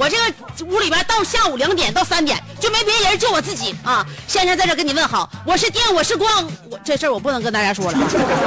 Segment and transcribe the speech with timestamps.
[0.00, 4.02] 我这个屋里边到下午两点到三点就没别人，就我自己啊。
[4.26, 7.98] 香香在这跟你问好，我是电，我是光，我这事儿我不能跟大家说了。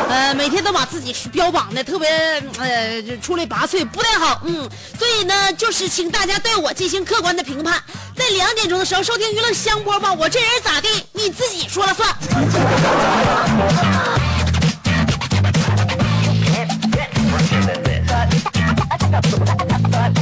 [0.09, 2.09] 呃，每天都把自己标榜的特别
[2.57, 4.67] 呃出类拔萃，不太好，嗯。
[4.97, 7.79] 所以呢，就是请大家对我进行客观的评判。
[8.15, 12.09] 在两点钟的时候收听娱乐香饽饽，我这人咋地，你自己说了算。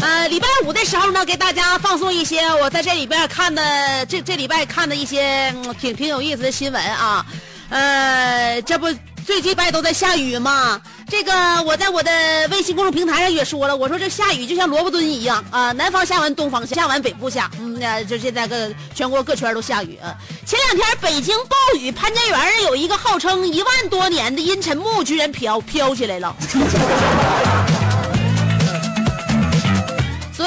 [0.02, 7.26] 呃，礼拜五的时候呢，给大家放送一些我在这里边看的这这礼拜看的一些、挺挺有意思的新闻啊。
[7.70, 8.88] 呃，这不
[9.26, 10.82] 最近拜都在下雨吗？
[11.08, 11.32] 这个
[11.64, 12.12] 我在我的
[12.52, 19.98] 微信公众平台上也说了，我说这下雨就像萝卜蹲一样啊、南方下完东方下，完北部下，嗯，那就现在各全国各圈都下雨。
[20.04, 20.14] 啊
[20.46, 26.36] 前两天北京暴雨，潘家园有一个号称一万多年的阴沉木居然飘飘起来了。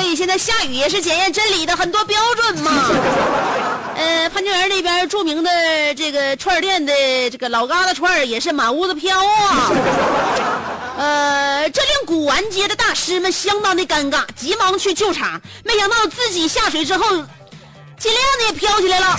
[0.04, 2.70] 以现在下雨也是检验真理的很多标准嘛。
[3.96, 5.50] 呃，潘家园那边著名的
[5.94, 6.92] 这个串店的
[7.30, 9.70] 这个老疙瘩串也是满屋子飘啊。
[10.98, 17.04] 呃，这令古玩街的大师们相当的尴尬，急忙去救场，没想到自己下水之后，
[17.98, 19.16] 尽量的也飘起来了。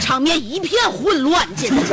[0.00, 1.92] 场面一片混乱，简直。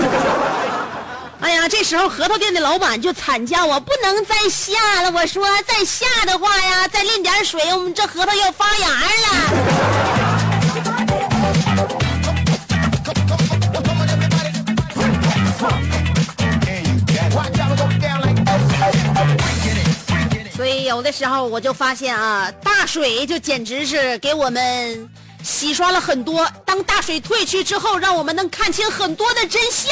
[1.42, 5.12] 哎呀，这时候核桃店的老板就惨叫我不能再下了。
[5.12, 9.28] 我说再下的话呀，再淋点水，我们这核桃要发芽了。
[20.56, 25.10] 所以有的时候我就发现啊，大水就简直是给我们
[25.44, 26.48] 洗刷了很多。
[26.66, 29.92] 当大水退去之后，让我们能看清很多的真相。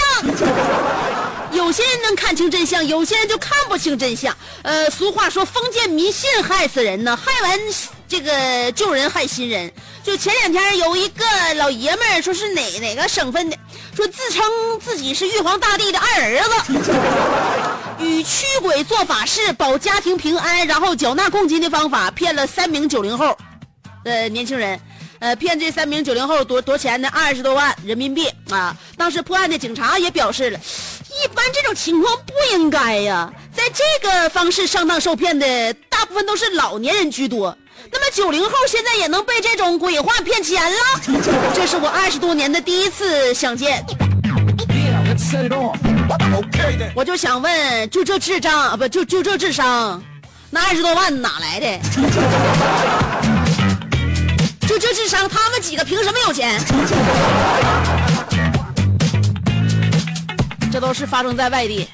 [1.51, 4.35] 有些人能看清真相，有些人就看不清真相。
[4.61, 7.59] 呃，俗话说封建迷信害死人呢，害完
[8.07, 9.71] 这个救人害新人。
[10.03, 13.57] 就前两天有一个老爷们儿说是哪哪个省份的，
[13.95, 14.43] 说自称
[14.79, 16.83] 自己是玉皇大帝的二儿子，
[18.05, 23.35] 与驱鬼做法事保家庭平安，然后缴纳贡金的方法骗了三名九零后
[24.03, 24.79] 的年轻人。
[25.19, 27.09] 呃，骗这三名九零后多多钱呢？
[27.11, 28.75] 二十多万人民币啊！
[28.95, 30.59] 当时破案的警察也表示了，
[31.23, 37.55] 一般这种情况不应该呀，在这个方式上当受骗的大部分都是老年人居多。
[37.91, 40.77] 那么九零后现在也能被这种鬼话骗钱了？
[41.53, 43.85] 这是我二十多年的第一次相见，
[46.95, 50.01] 我就想问，就这智障啊，不就就这智商，
[50.49, 51.79] 那二十多万哪来的？
[54.79, 56.57] 这智商，他们几个凭什么有钱？
[60.71, 61.85] 这都是发生在外地。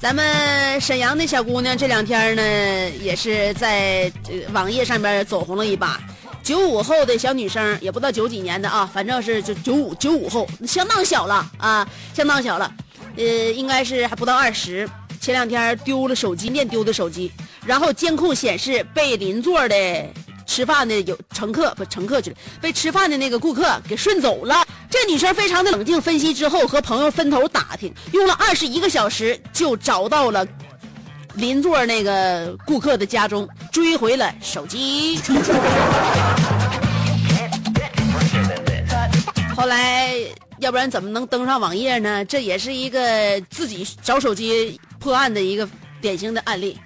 [0.00, 4.10] 咱们沈阳的小姑娘这两天呢，也是在、
[4.52, 6.00] 网页上边走红了一把。
[6.42, 12.68] 九五后的小女生，也不知道九几年的啊，反正是就九五九五后，相当小了啊，相当小了，
[13.16, 14.88] 呃，应该是还不到二十。
[15.20, 17.30] 前两天丢了手机，念丢的手机，
[17.64, 19.76] 然后监控显示被邻座的
[20.52, 24.62] 吃饭的有乘客不乘客去了，被吃饭的那个顾客给顺走了。
[24.90, 30.46] 这女生非常的冷静分析之后，和朋友分头打听，用了二十一个小时就找到了
[31.36, 33.48] 邻座那个顾客的家中。
[33.72, 35.18] 追回了手机。
[39.56, 40.12] 后来，
[40.58, 42.22] 要不然怎么能登上网页呢？
[42.26, 45.66] 这也是一个自己找手机破案的一个
[46.02, 46.78] 典型的案例。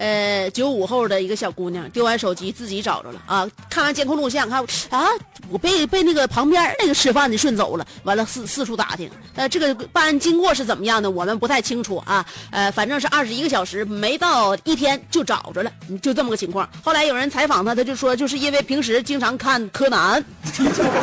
[0.00, 3.46] 呃，九五后的一个小姑娘丢完手机自己找着了啊！
[3.68, 5.06] 看完监控录像，看啊，
[5.50, 7.86] 我被被那个旁边那个吃饭的顺走了。
[8.04, 12.24] 完了四四处打听，呃，这个办案经过是怎么样的，我们不太清楚啊。
[12.50, 15.70] 呃，反正是二十一个小时没到一天就找着了，
[16.00, 16.66] 就这么个情况。
[16.82, 20.24] 后来有人采访他，他就说，就是因为平时经常看柯南，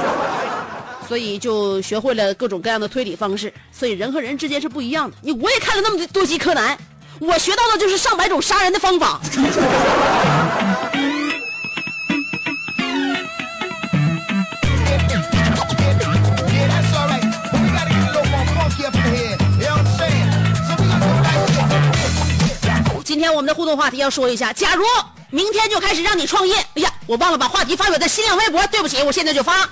[1.07, 3.53] 所以就学会了各种各样的推理方式。
[3.71, 5.15] 所以人和人之间是不一样的。
[5.21, 6.75] 你我也看了那么多集柯南。
[7.19, 9.19] 我学到的就是上百种杀人的方法。
[23.03, 24.83] 今天我们的互动话题要说一下，假如
[25.31, 29.67] 明天就开始让你创业，哎呀，我忘了把话题发表在新浪微博，对不起，我现在就发。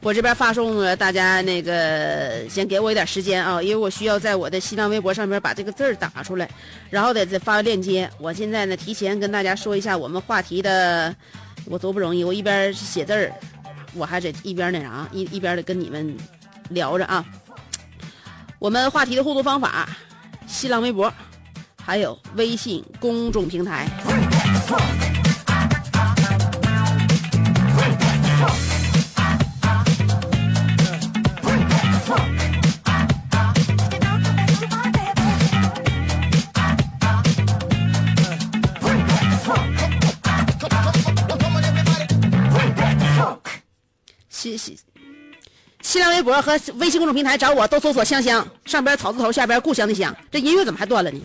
[0.00, 6.48] 我这边发送了，大家那个先给我一点时间啊，因为我需要在我的新浪微博上面把这个字儿打出来，
[6.88, 8.08] 然后得再发个链接。
[8.18, 11.14] 我现在呢，提前跟大家说一下我们话题的，
[11.66, 13.30] 我多不容易，我一边写字儿，
[13.92, 16.16] 我还得一边那啥，一一边的跟你们
[16.70, 17.22] 聊着啊。
[18.58, 19.86] 我们话题的互动方法，
[20.46, 21.12] 新浪微博，
[21.88, 23.88] 还有微信公众平台。
[44.28, 44.76] 谢谢
[45.88, 50.14] 新浪微博和微信公众平台找我，都搜索“香香”，上边草字头，下边故乡的乡。
[50.30, 51.18] 这音乐怎么还断了呢？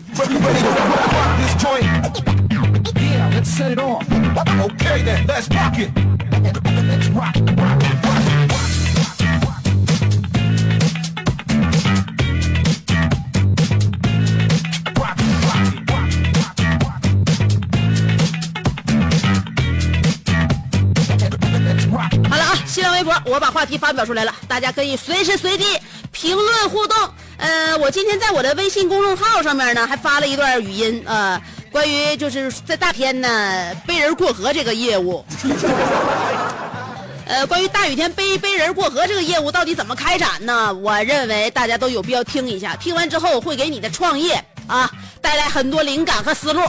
[23.34, 25.64] 我把话题发表出来了，大家可以随时随地
[26.12, 26.96] 评论互动。
[27.36, 31.42] 呃，我今天在我的微信公众号上面呢，还发了一段语音呃，
[31.72, 35.24] 关于就是在大天呢背人过河这个业务。
[37.26, 40.72] 呃，关于大雨天背背人过河这个业务到底怎么开展呢？
[40.72, 44.88] 我认为大家都有必要听一下，听完之后会给你的创业啊
[45.20, 46.62] 带来很多灵感和思路。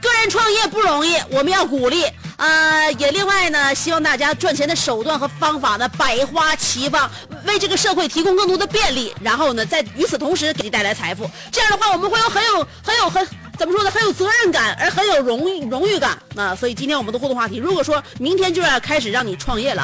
[0.00, 2.06] 个人创业不容易，我们要鼓励。
[2.36, 7.10] 呃，也另外呢，希望大家赚钱的手段和方法呢百花齐放，
[7.46, 11.30] 为这个社会提供更多的便利，然后呢，在与此同时给你带来财富。
[11.50, 13.26] 这样的话，我们会有很有很有很
[13.58, 16.54] 怎么说呢，很有责任感，而很有荣誉荣誉感啊。
[16.54, 19.82] 所以今天我们的互动话题，如果说明天就要开始让你创业了，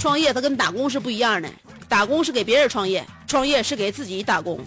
[0.00, 1.48] 创业它跟打工是不一样的，
[1.88, 4.58] 打工是给别人创业，创业是给自己打工。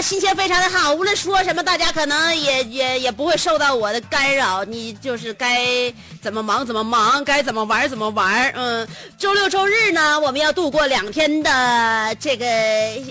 [0.00, 4.64] 心情非常的好，无论说什么，大家可能也也也不会受到我的干扰。
[4.64, 8.50] 你就是该怎么忙怎么忙，该怎么玩怎么玩。
[8.54, 8.86] 嗯，
[9.18, 12.46] 周六周日呢，我们要度过两天的这个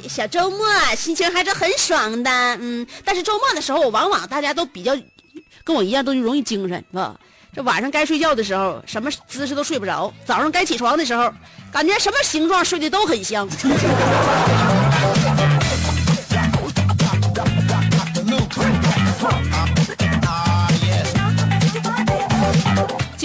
[0.07, 0.65] 小周末，
[0.95, 2.31] 心情还是很爽的。
[2.59, 4.95] 嗯，但是周末的时候，往往大家都比较
[5.63, 7.15] 跟我一样，都容易精神，是吧？
[7.55, 11.31] 这晚上该睡觉的时候，什么姿势都睡不着；早上该起床的时候，
[11.71, 13.47] 感觉什么形状睡得都很香。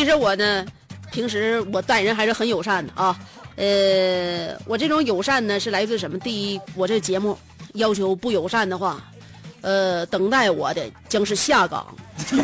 [0.03, 0.67] 其实我呢，
[1.13, 3.17] 平时我待人还是很友善的啊。
[3.55, 6.19] 呃，我这种友善呢是来自什么？
[6.19, 7.39] 第一，我这节目
[7.75, 9.01] 要求不友善的话，
[9.61, 11.87] 呃，等待我的将是下岗。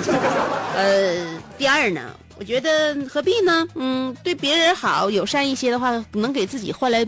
[0.77, 1.27] 呃，
[1.59, 3.67] 第二呢，我觉得何必呢？
[3.75, 7.05] 嗯，对别人好，友善一些的话，能给自己换来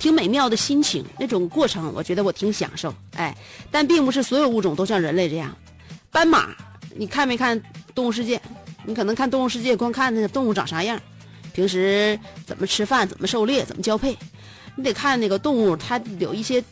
[0.00, 2.92] 挺美妙的心情，那种过程，我觉得我挺享受。
[3.14, 3.32] 哎，
[3.70, 5.56] 但并不是所有物种都像人类这样。
[6.10, 6.48] 斑马，
[6.96, 7.56] 你看没看
[7.94, 8.36] 《动物世界》？
[8.86, 10.98] 你可能看《动物世界》，光看那个动物长啥样，
[11.52, 14.16] 平时怎么吃饭，怎么狩猎，怎么交配，
[14.76, 16.62] 你得看那个动物，它有一些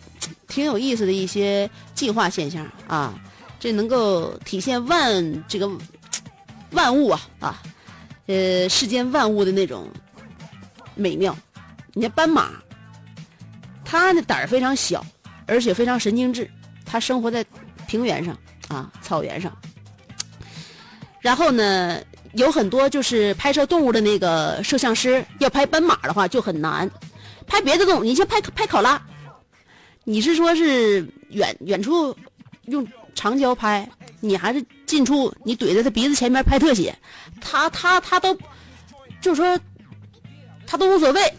[0.46, 3.14] 挺有意思的一些进化现象啊，
[3.58, 5.68] 这能够体现万这个
[6.70, 7.62] 万物啊啊，
[8.26, 9.88] 呃，世间万物的那种
[10.94, 11.36] 美妙。
[11.94, 12.50] 你看斑马，
[13.84, 15.04] 它的胆儿非常小，
[15.46, 16.48] 而且非常神经质。
[16.84, 17.44] 它生活在
[17.88, 18.36] 平原上
[18.68, 19.56] 啊，草原上。
[21.24, 21.98] 然后呢，
[22.34, 26.88] 有很多就是拍摄动物的那个摄像师，要拍斑马的话就很难。
[27.46, 29.00] 拍别的动物，你像拍拍考拉，
[30.04, 31.00] 你是说是
[31.30, 32.14] 远远处
[32.66, 33.88] 用长焦拍，
[34.20, 36.94] 你还是近处你怼在他鼻子前面拍特写，
[37.40, 38.36] 他他他都
[39.22, 39.58] 就说
[40.66, 41.32] 他都无所谓。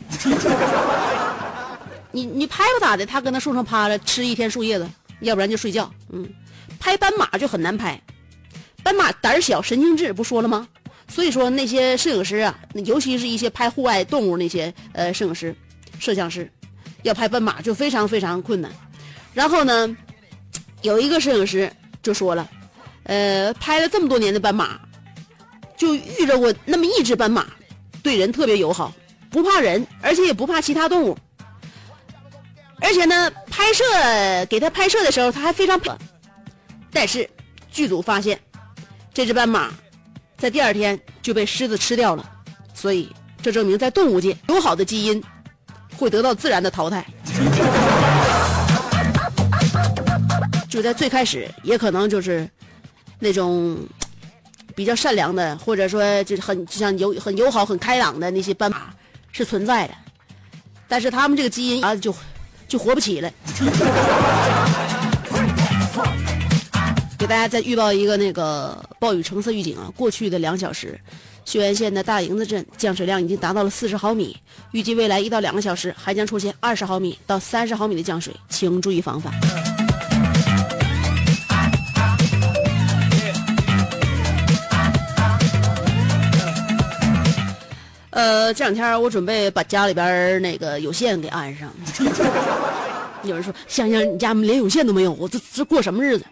[2.11, 3.05] 你你拍吧咋的？
[3.05, 4.89] 他搁那树上趴着吃一天树叶子，
[5.19, 5.91] 要不然就睡觉。
[6.09, 6.27] 嗯，
[6.79, 8.01] 拍斑马就很难拍，
[8.85, 10.67] 斑马胆小神经质，不说了吗？
[11.07, 15.55] 所以说那些摄影师啊，尤其是一些拍户外动物那些呃摄影师。
[15.97, 16.47] 摄像师
[17.01, 18.69] 要拍斑马就非常非常困难，
[19.33, 19.97] 然后呢，
[20.83, 21.71] 有一个摄影师
[22.03, 22.47] 就说了，
[23.05, 24.79] 呃，拍了这么多年的斑马，
[25.77, 27.47] 就遇着过那么一只斑马，
[28.03, 28.93] 对人特别友好，
[29.31, 31.17] 不怕人，而且也不怕其他动物，
[32.81, 33.83] 而且呢，拍摄
[34.47, 35.79] 给他拍摄的时候他还非常，
[36.91, 37.27] 但是
[37.71, 38.37] 剧组发现
[39.15, 39.71] 这只斑马
[40.37, 42.23] 在第二天就被狮子吃掉了，
[42.73, 45.23] 所以这证明在动物界友好的基因。
[45.97, 47.05] 会得到自然的淘汰，
[50.67, 52.45] 就在最开始，也可能就是
[53.17, 53.79] 那种
[54.75, 58.93] 比较善良的，或者说就是很就像友很友好、很开朗的那些斑马
[59.31, 59.93] 是存在的，
[60.89, 62.13] 但是他们这个基因啊，就
[62.67, 63.31] 就活不起了。
[67.25, 70.95] 给大家再预报一个那个暴雨橙色预警啊，过去的两小时。
[71.43, 74.37] 荥源县的大营子镇降水量已经达到了四十毫米，
[74.73, 79.33] 预计未来一到两个小时还将出现二十毫米到三十毫米的降水，请注意防范。
[88.11, 91.73] 呃，这两天我准备把家里边那个有线给安上。
[93.25, 96.25] 有人说：“香香，你家连有线都没有，我这这过什么日子？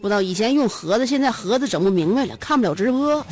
[0.00, 3.24] 不知道以前用盒子，现在盒子整不明白了，看不了直播。”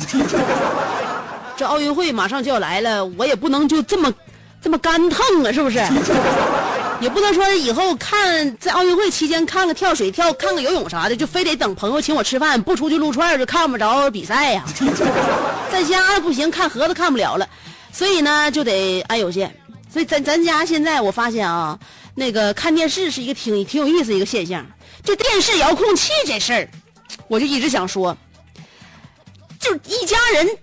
[1.57, 4.13] 这奥运会马上就要来了，我也不能就这么，
[4.61, 5.79] 这么干腾啊，是不是？
[7.01, 14.65] 也不能说以后看在奥运会期间看个跳水、跳看个游泳啥的，就非得等朋友请我吃饭，不出去撸串就看不着比赛呀。
[15.71, 17.47] 在家不行，看盒子看不了了，
[17.93, 19.53] 所以呢就得安有线。
[19.91, 21.79] 所以咱咱家现在我发现啊，
[22.19, 24.65] 那个看电视是一个挺挺有意思一个现象。
[25.05, 26.69] 就电视遥控器这事儿，
[27.29, 28.15] 我就一直想说，
[29.57, 30.57] 就一家人。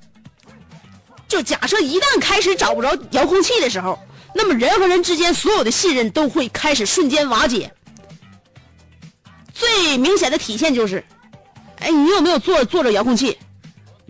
[1.27, 3.99] 就假设一旦开始找不着遥控器的时候，
[4.35, 7.73] 那么人和人之间所有的信任都会开始瞬间瓦解。
[9.55, 11.03] 最明显的体现就是，
[11.79, 13.39] 哎，你有没有坐坐着遥控器？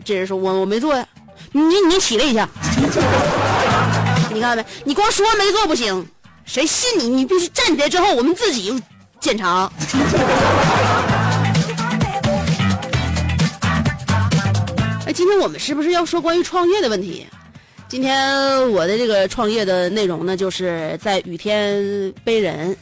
[0.03, 1.07] 这人说我我没坐呀，
[1.53, 2.47] 你你起来一下，
[4.33, 4.65] 你看没？
[4.83, 6.05] 你光说没坐不行，
[6.47, 7.09] 谁信你？
[7.09, 8.73] 你必须站起来之后，我们自己
[9.19, 9.69] 检查。
[15.05, 17.27] 哎，今天我们是不是要说关于创业的问题？
[17.89, 22.75] 今天我的这个创业的内容呢，就是在雨天背人，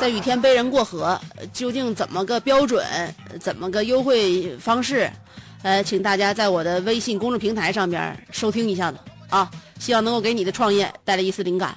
[0.00, 1.20] 在雨天背人过河，
[1.52, 2.86] 究竟怎么个标准？
[3.40, 5.10] 怎么个优惠方式？
[5.62, 11.76] 呃，请大家在我的微信公众平台上边收听一下子啊，希望能够给你的创业带来一丝灵感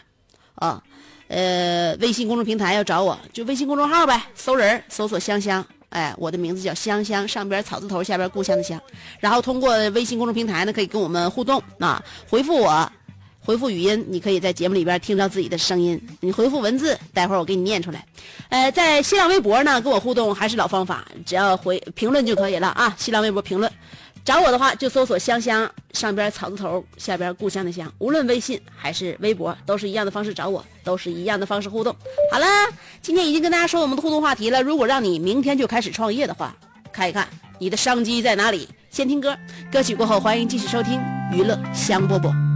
[0.56, 0.82] 啊。
[1.30, 5.66] 呃，微信公众平台要找我就微信公众号呗，搜人搜索香香。
[5.90, 8.80] 哎，我的名字叫香香，上边草字头，下边故乡的乡。
[9.20, 12.92] 然后通过微信公众平台呢，可以跟我们互动啊，回复我，
[13.40, 16.00] 回复语音，你可以在节目里边听到自己的声音。
[16.20, 18.06] 你回复文字，待会儿我给你念出来。
[18.50, 22.94] 呃，在新浪微博呢，跟我互动还是老方法，只要回评论就可以了啊。
[22.98, 23.72] 新浪微博评论。
[24.25, 27.92] 找我的话就搜索香香，上边草字头，下边故乡的乡。
[28.00, 31.94] 无论微信还是微博，都是一样的方式找我，都是一样的方式互动。
[32.32, 32.46] 好了，
[33.01, 34.63] 今天已经跟大家说我们的互动话题了。
[34.63, 36.56] 如果让你明天就开始创业的话，
[36.92, 37.27] 看一看
[37.60, 38.70] 你的商机在哪里。
[38.89, 39.38] 先听歌，
[39.72, 41.01] 歌曲过后欢迎继续收听
[41.34, 42.53] 娱乐香饽饽。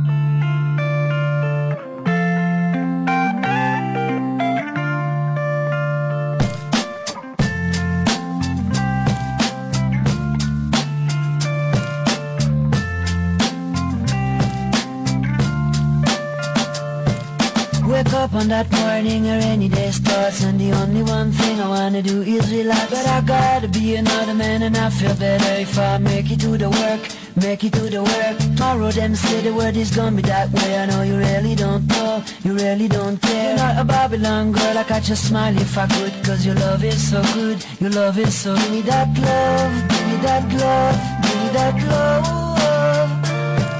[18.38, 22.22] On that morning a rainy day starts And the only one thing I wanna do
[22.22, 22.89] is relax.
[22.89, 26.58] But I gotta be another man and I feel better if I make it to
[26.58, 27.01] the work
[27.36, 28.38] Make it to the work.
[28.56, 30.79] Tomorrow them say the world is gonna be that way.
[30.79, 33.50] I know you really don't know, you really don't care.
[33.50, 36.84] You're not a Babylon girl, I catch a smile if I could Cause your love
[36.84, 41.17] is so good, your love is so Give me that love, give me that love
[41.27, 42.48] give me that love.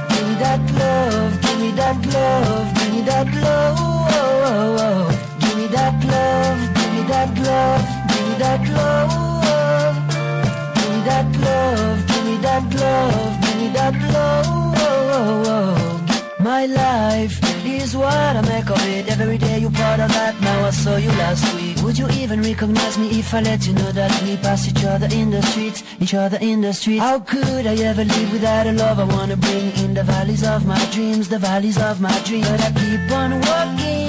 [0.10, 3.78] Give me that love, give me that love, give me that love.
[5.40, 9.12] Give me that love, give me that love, give me that love.
[10.76, 15.38] Give me that love, give me that love, give me that love.
[16.40, 19.10] My life is what I make of it.
[19.10, 20.37] Every day you part of that.
[20.58, 21.78] Now I saw you last week.
[21.84, 25.08] Would you even recognize me if I let you know that we pass each other
[25.12, 27.00] in the streets, each other in the streets?
[27.00, 30.66] How could I ever live without a love I wanna bring in the valleys of
[30.66, 32.50] my dreams, the valleys of my dreams?
[32.50, 34.07] But I keep on walking,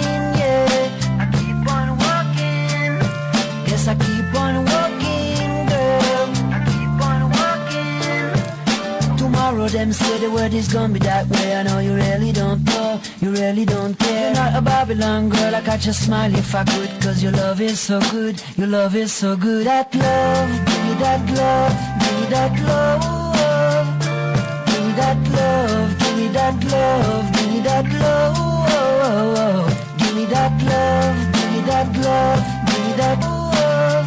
[9.59, 11.57] Tomorrow them say the word is gonna be that way.
[11.57, 14.27] I know you really don't know, you really don't care.
[14.27, 17.61] You're not a Babylon girl, I catch a smile if I could Cause your love
[17.61, 19.67] is so good, your love is so good.
[19.67, 23.03] That love, give me that love, give me that love.
[24.69, 28.39] Give me that love, give me that love, give me that love.
[29.99, 34.07] Give me that love, give me that love, give me that love.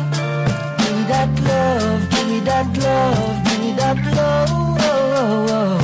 [0.80, 5.81] Give me that love, me that love, give me that love.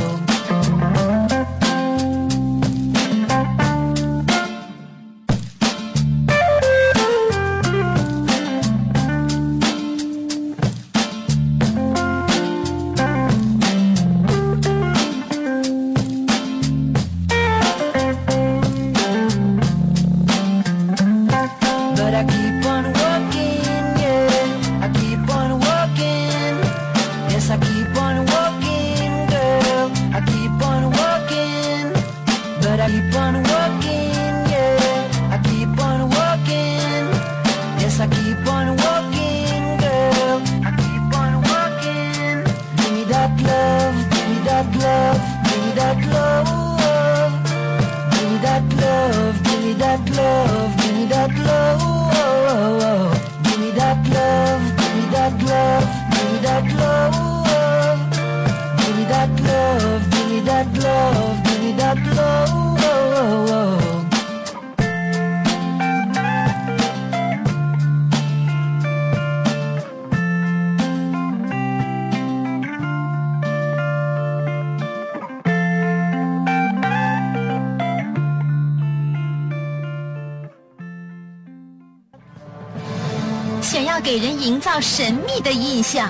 [83.61, 86.09] 想要给人营造神秘的印象，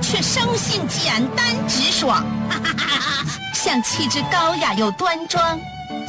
[0.00, 2.24] 却生性简单直爽；
[3.56, 5.58] 想气质高雅又端庄，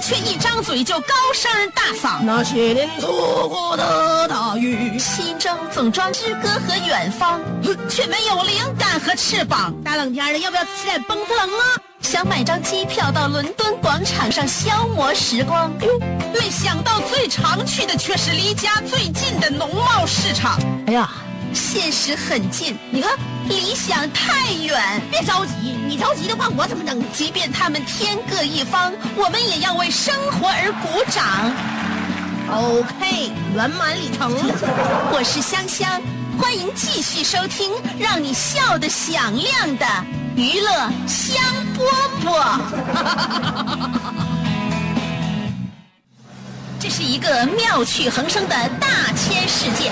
[0.01, 2.21] 却一张嘴就高声大嗓。
[2.21, 7.39] 那些年错过的大雨，心中总装诗歌和远方，
[7.89, 9.73] 却没有灵感和翅膀。
[9.81, 11.63] 大冷天的，要不要吃点蹦特冷啊？
[12.01, 15.71] 想买张机票到伦敦广场上消磨时光，
[16.33, 20.59] 没想到最常去的却是离家最近的农贸市场。
[20.87, 21.09] 哎呀，
[21.53, 23.11] 现实很近，你看
[23.47, 25.01] 理想太远。
[25.09, 27.01] 别着急，你着急的话，我怎么能？
[27.11, 31.51] 即便他们天各一方，我们也要为生活而鼓掌。
[32.49, 34.31] OK，圆满礼成。
[35.11, 36.01] 我是香香，
[36.39, 39.85] 欢迎继续收听让你笑得响亮的
[40.35, 40.71] 娱乐
[41.07, 41.43] 香
[41.75, 41.83] 饽
[42.23, 42.59] 饽。
[46.79, 49.91] 这是一个妙趣横生的大千世界。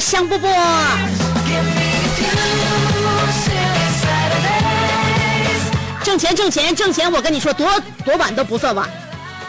[0.00, 0.48] 香饽饽。
[6.04, 7.68] 挣钱挣钱挣钱，我跟你说，多
[8.04, 8.88] 多晚都不算晚，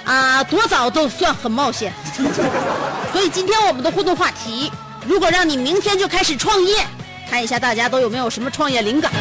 [0.06, 1.92] 啊，多早都算很冒险。
[3.12, 4.72] 所以今天我们的互动话题，
[5.06, 6.86] 如果让你明天就开始创业，
[7.30, 9.12] 看一下大家都有没有什么创业灵感。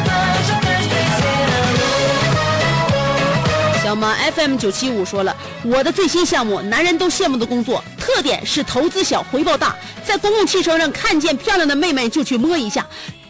[3.83, 12.85] 小马 FM 九七五说了，我的最新项目，男人都羡慕的工作，特点是投资小，回报大，在公共汽车上看见漂亮的妹妹就去摸一下，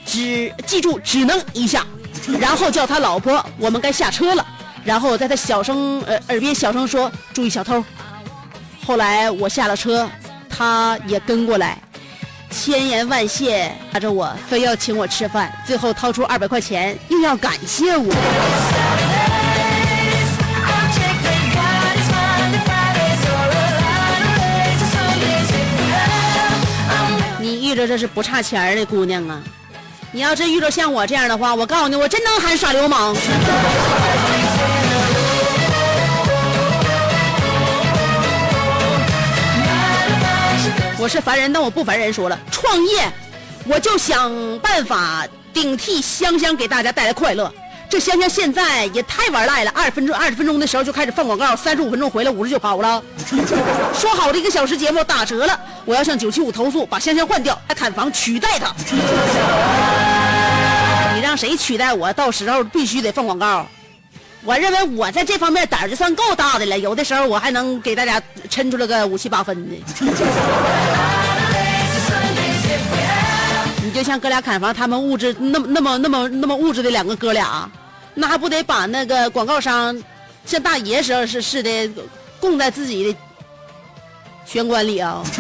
[0.06, 1.86] 只记住只能一下，
[2.40, 4.46] 然后叫他老婆，我们该下车了，
[4.84, 7.84] 然后在他小声呃耳边小声说，注意小偷。
[8.86, 10.10] 后来我下了车，
[10.50, 11.82] 他也跟过来，
[12.50, 18.73] 千言万谢拉着我，非要请我吃饭，最后掏出二百块钱，又要感谢我。
[27.74, 29.42] 遇着这是不差钱的姑娘啊！
[30.12, 33.16] 你要真遇着像我这样的话，我告诉你，我真能喊耍流氓。
[41.00, 42.14] 我是凡人，但我不凡人。
[42.14, 43.12] 说了创业，
[43.66, 47.52] 我就想办法顶替香香给大家带来快乐。
[47.94, 53.00] 这香香现在也太玩赖了，二十分钟二十分钟的时候就开始放广告，三十五分钟回来，五十就跑了。
[53.94, 58.74] 说好的一个小时节目打折了，我要向九七五投诉，把香香换掉，来砍房取代他。
[61.14, 62.12] 你让谁取代我？
[62.14, 63.68] 到时候必须得放广告。
[64.44, 69.76] 我认为我在这方面胆儿就算够大的了，有的时候我还能给大家抻出来个五七八分的。
[73.86, 77.70] 你就像哥俩砍房，他们物质那么那么那么那么物质的两个哥俩，
[78.14, 80.02] 那还不得把那个广告商
[80.46, 81.90] 像大爷似的似似的
[82.40, 83.18] 供在自己的
[84.46, 85.24] 玄关里啊？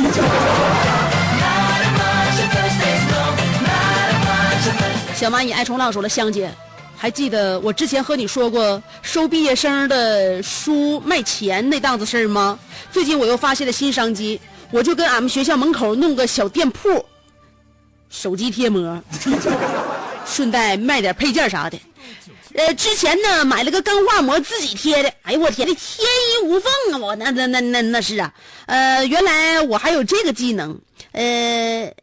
[5.16, 6.52] 小蚂蚁爱冲浪说了，香姐。
[6.98, 12.58] 还记得我之前和你说过收毕业生的书卖钱那档子事儿吗？
[12.94, 14.40] 最近我又发现了新商机，
[14.72, 17.06] 我就跟俺们学校门口弄个小店铺，
[18.10, 19.02] 手机贴膜，
[20.26, 21.78] 顺带卖点配件啥的。
[22.54, 26.98] 呃，之前呢买了个钢化膜自己贴的，哎呦我天，那天衣无缝啊！
[26.98, 28.34] 我那那那那那是啊，
[28.68, 30.80] 呃，原来我还有这个技能，
[31.12, 31.94] 呃。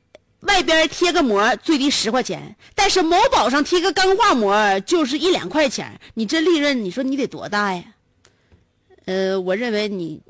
[0.44, 7.84] 外边贴个膜最低十块钱，但是某宝上贴个钢化膜就是一两块钱，你这利润你说你得多大呀？
[9.04, 10.22] 呃，我认为你，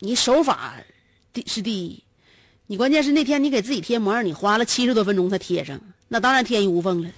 [0.00, 0.74] 你手法
[1.32, 2.04] 第是第一，
[2.66, 7.08] 你关键是那天你给自己贴膜，你花了七十多分钟才贴上，那当然天衣无缝了。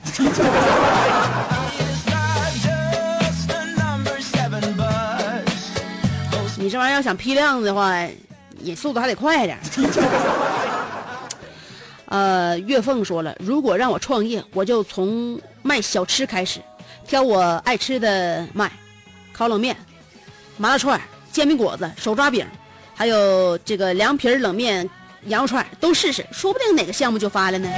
[6.67, 7.97] 你这玩意儿要想批量的话，
[8.59, 9.57] 也速度还得快点。
[12.07, 16.59] 呃，月凤说了，如果让我创业，我就从卖小吃开始，
[17.07, 18.69] 挑我爱吃的卖，
[19.33, 19.77] 烤冷面、
[20.57, 21.01] 麻辣串、
[21.31, 22.45] 煎饼果子、手抓饼，
[22.97, 24.91] 还有这个凉皮、冷面、
[25.27, 27.69] 羊肉串都试试，说不定哪个项目就发了呢。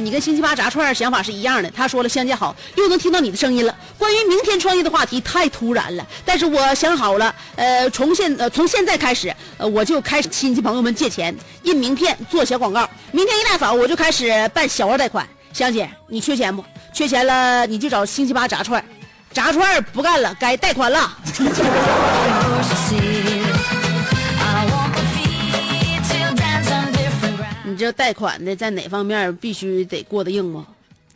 [0.00, 1.70] 你跟星期八炸串想法是一样的。
[1.70, 3.74] 他说了，香姐好，又能听到你的声音了。
[3.98, 12.88] 关于明天创业的话题太突然了，但是我想好了，呃，从现呃从现在开始，呃，我就开始亲戚朋友们借钱印名片做小广告。
[13.12, 15.26] 明天一大早我就开始办小额贷款。
[15.52, 16.64] 香姐，你缺钱不？
[16.92, 18.84] 缺钱了你就找星期八炸串，
[19.32, 21.18] 炸串不干了，该贷款了。
[27.74, 30.64] 你这贷款的在哪方面必须得过得硬吗？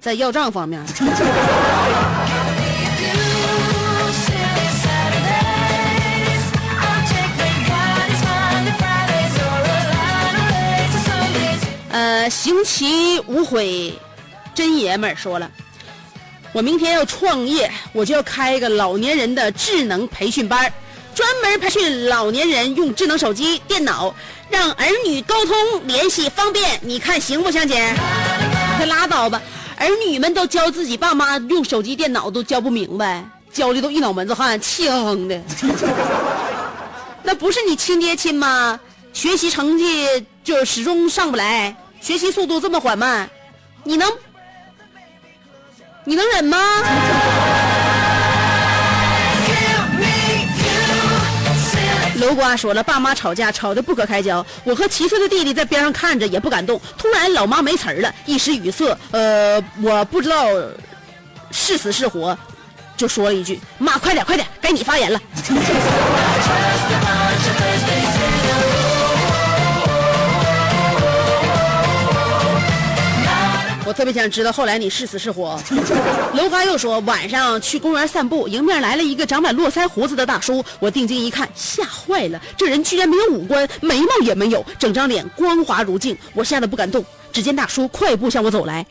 [0.01, 0.85] 在要账方面。
[11.91, 13.95] 呃，行棋无悔，
[14.53, 15.49] 真爷们儿说了，
[16.53, 20.73] 我明天要创业，我就要开一个老年人的智能培训班，
[21.19, 24.15] 专门培训老年人用智能手机、电脑。
[24.49, 27.93] 让儿女沟通联系方便，你看行不，香姐？
[28.79, 29.43] 可拉倒吧，
[29.77, 35.43] 儿女们都教自己爸妈用手机、电脑都教不明白，教的都一脑门子汗，气哼哼的。
[37.25, 38.79] 那不是你亲爹亲妈？
[39.13, 40.07] 学习成绩
[40.45, 43.29] 就始终上不来，学习速度这么缓慢，
[43.83, 44.09] 你能
[46.05, 46.57] 你能忍吗？
[52.19, 56.81] 楼瓜说了，爸妈吵架吵得不可开交，我和七岁的弟弟在边上看着也不敢动。
[56.97, 60.47] 突然老妈没词儿了，一时语塞，呃，我不知道
[61.51, 62.37] 是死是活，
[62.97, 65.21] 就说了一句：“妈，快点快点，该你发言了。”
[73.89, 75.59] 我特别想知道后来你是死是活。
[76.35, 87.03] 楼刚又说晚上去公园散步，迎面来了一个长满络腮胡子的大叔，我定睛一看，吓坏了，这人居然没有五官，眉毛也没有，整张脸光滑如镜，我吓得不敢动。
[87.33, 88.85] 只见大叔快步向我走来，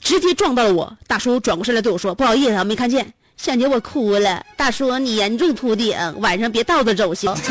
[0.00, 0.90] 直接撞到了我。
[1.06, 4.42] 大叔转过身来对我说：“不好意思啊，没看见。”香姐，我哭了。
[4.56, 7.30] 大叔，你严重秃顶，晚上别倒着走行。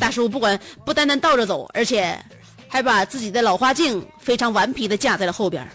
[0.00, 2.18] 大叔不管不单单倒着走，而且
[2.68, 5.66] 还把自己的老花镜非常顽皮的架在了后边。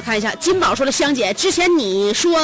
[0.00, 2.38] 看一下，金宝说了，香姐，之前你说，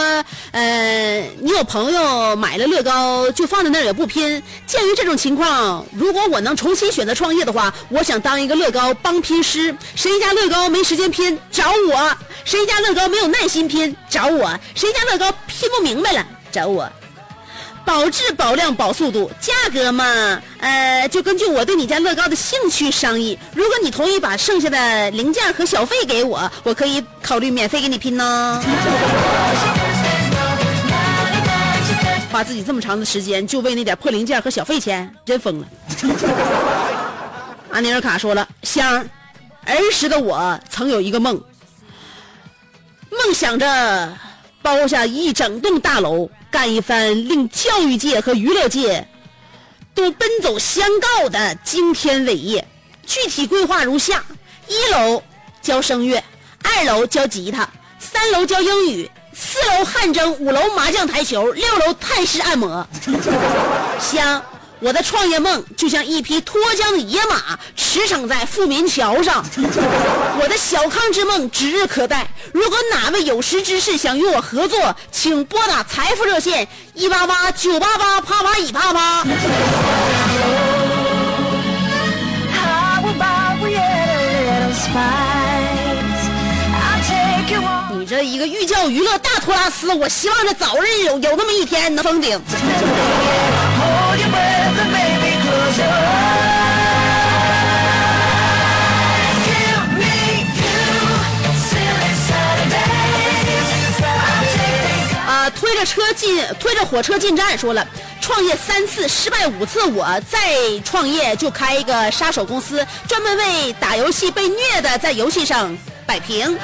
[0.50, 4.42] 呃，你有朋友买了乐高就放在那儿也不拼。
[4.66, 9.74] 鉴于这种情况，如果我能重新选择创业的话，我想当一个乐高帮拼师。
[9.94, 16.90] 谁家乐高没时间拼，找我；谁家乐高没有耐心拼，找我；谁家乐高拼不明白了，找我。
[17.84, 23.38] 保质、保量、保速度，价格嘛，呃，就根据我对你家乐高的兴趣商议。
[23.54, 28.62] 如果你同意把剩下的零件和小费给我，我可以考虑免费给你拼呢。
[32.30, 35.66] 花自己这么长的时间，就为那点破零件和小费钱，真疯了。
[37.70, 39.06] 阿尼尔卡说了，香儿，
[39.66, 41.38] 儿时的我曾有一个梦，
[43.10, 44.16] 梦想着
[44.62, 49.08] 包下一整栋大楼，干一番令教育界和娱乐界
[49.94, 52.68] 都奔走相告的惊天伟业。
[53.06, 54.22] 具体规划如下：
[54.68, 55.22] 一楼
[55.62, 56.22] 教声乐，
[56.62, 57.66] 二楼教吉他，
[57.98, 62.86] 三楼教英语，四楼汗蒸，五楼麻将台球，六楼泰式按摩。
[63.98, 64.40] 香，
[64.82, 69.44] 我的创业梦就像一匹脱缰的野马，驰骋在富民桥上。
[70.40, 72.26] 我的小康之梦指日可待。
[72.52, 79.24] 如果哪位有识之士想与我合作，请拨打财富热线一八八九八八啪啪一啪啪。
[87.92, 92.40] 你这一个寓教于乐大托拉斯，我希望这早日有有那么一天能封顶。
[105.62, 107.86] 推着车进，推着火车进站，说了，
[108.20, 115.72] 创业三次失败五次，我再创业就开一个杀手公司，专门为打游戏被虐的在游戏上
[116.04, 116.58] 摆平。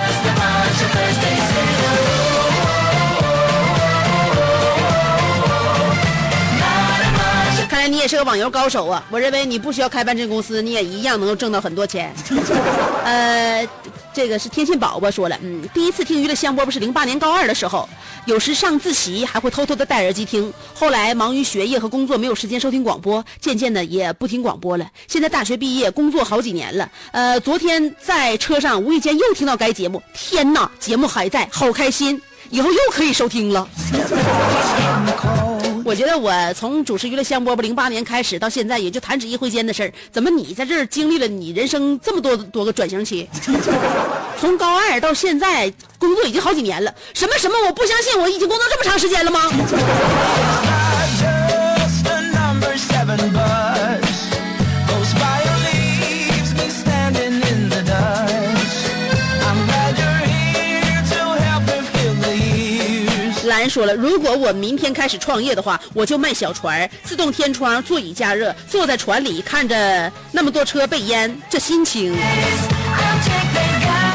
[7.79, 9.05] 看来你也是个网游高手啊！
[9.09, 12.13] 我认为你不需要开办这公司，你也一样能够挣到很多钱。
[13.07, 13.65] 呃，
[14.13, 17.89] 这个是天线宝宝说了，嗯，第一次听娱乐香饽饽是零八年高二的时候，
[18.27, 20.53] 有时上自习还会偷偷的戴耳机听。
[20.75, 24.85] 后来忙于学业和工作，没有时间收听广播，渐渐的也不听广播了。
[25.07, 26.91] 现在大学毕业，工作好几年了。
[27.13, 32.21] 呃，昨天在车上无意间又听到该节目，天哪，节目还在，好开心！
[32.51, 33.69] 以后又可以收听了。
[35.89, 39.91] 我觉得我从主持娱乐香饽饽零八年开始到现在，也就弹指一挥间的事儿。
[40.13, 43.27] 怎么你在这儿经历了你人生这么多多个转型期？
[44.39, 46.95] 从高二到现在工作已经好几年了。
[47.15, 47.55] 什么什么？
[47.67, 50.78] 我不相信，我已经工作这么长时间了吗？
[63.69, 72.17] 说了，如果我明天开始创业的话，我就卖小船，自动天窗，座椅加热，坐在船里看着那么多车被淹，这心情。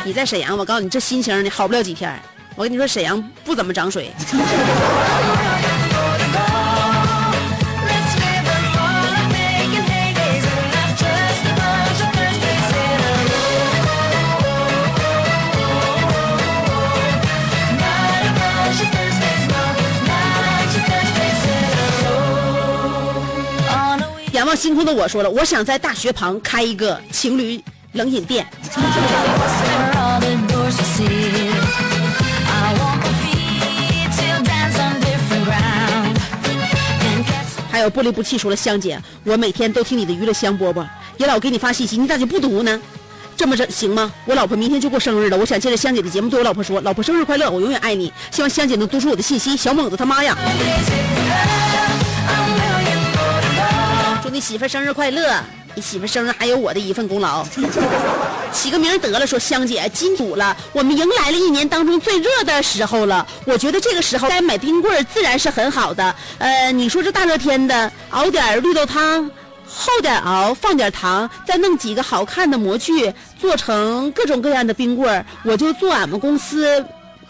[0.05, 2.11] 你在沈阳，我告诉你，这心情你好不了几天。
[2.55, 4.11] 我跟你说，沈阳不怎么涨水。
[24.63, 28.47] 星空的我说了，我想在大学旁开一个情侣冷饮店。
[37.69, 42.79] 还有不离不弃说了，香姐，我每天都听你的娱乐香饽饽，也老给你发信息，你咋就不读呢？
[43.35, 44.09] 这么整行吗？
[44.23, 48.13] 我老婆明天就过生日了，我想借着香姐的节目对我老婆说，老婆生日快乐，我永远爱你。
[48.31, 49.57] 希望香姐能读出我的信息。
[49.57, 50.37] 小猛子他妈呀！
[54.33, 55.31] 你媳妇生日快乐！
[55.75, 57.45] 你媳妇生日还有我的一份功劳。
[58.51, 63.23] 起个名得了，说香姐金主了，我们迎来了一年当中最热的时候了。
[63.45, 66.15] 我觉得这个时候该买冰棍儿，自然是很好的。
[66.39, 69.29] 呃，你说这大热天的，熬点绿豆汤，
[69.67, 76.83] 厚点熬，放点糖，再弄几个好看的模具，做成各种各样的冰棍儿，我就做俺们公司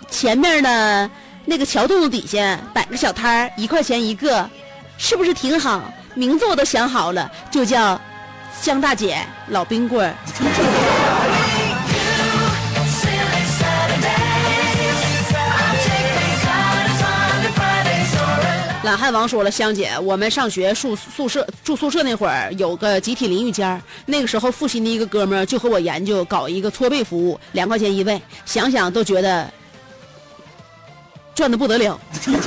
[0.09, 1.09] 前面的
[1.43, 4.49] 那个桥洞子底下摆个小摊儿，一块钱一个，
[4.97, 5.83] 是不是挺好？
[6.15, 7.99] 名字我都想好了，就叫
[8.61, 10.13] 江大姐老冰棍儿。
[18.83, 29.49] 懒汉王说了，香姐，我们上学宿宿舍住宿舍那会儿有个集体淋浴间那个时候复习的一个哥们儿就和我研究搞一个搓背服务，两块钱一位，想想都觉得
[31.35, 31.99] 赚的不得了。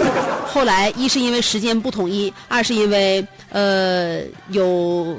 [0.47, 5.17] 后来一是因为时间不统一，二是因为呃有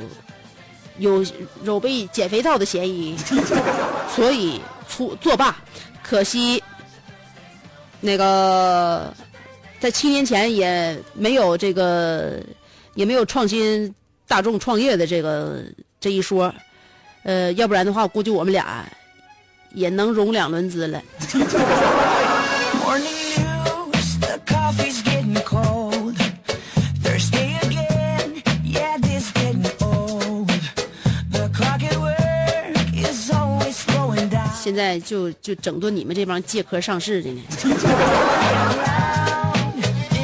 [0.98, 1.24] 有
[1.64, 3.16] 有被减肥皂的嫌疑，
[4.16, 5.56] 所以出作罢。
[6.02, 6.64] 可惜
[8.00, 9.14] 那个
[9.80, 12.40] 在七年前也没有这个
[12.94, 13.94] 也没有创新
[14.28, 15.62] 大众创业的这个
[16.00, 16.54] 这一说，
[17.24, 18.86] 呃，要不然的话，估计我们俩
[19.74, 21.02] 也能融两轮资了。
[34.78, 37.42] 在就就整顿你们这帮借壳上市的呢。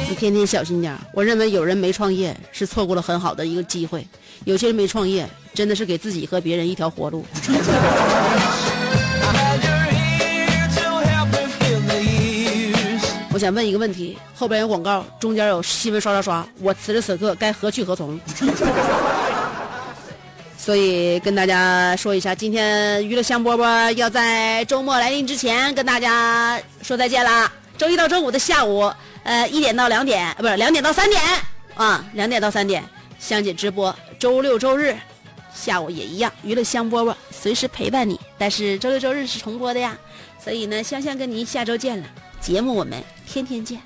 [0.08, 4.06] 你天天小心点我认为有人没创业是错过了很好的一个机会，
[4.44, 7.26] 有些人没创业真的是给自己和别人一条活路。
[13.32, 18.16] 我想问一个问题：后边有广告，中间有新闻刷刷刷，我此时此刻该何去何从？
[20.64, 27.52] 所以跟大家说一下，今天娱乐香饽饽要在周末来临之前跟大家说再见啦。
[27.76, 28.90] 周一到周五的下午，
[29.24, 31.20] 呃，一点到两点，不是两点到三点
[31.74, 32.82] 啊，两点到三点，
[33.18, 33.94] 香姐直播。
[34.18, 34.96] 周六周日
[35.54, 38.18] 下午也一样，娱乐香饽饽随时陪伴你。
[38.38, 39.94] 但是周六周日是重播的呀，
[40.42, 42.06] 所以呢，香香跟您下周见了。
[42.40, 43.78] 节目我们天天见。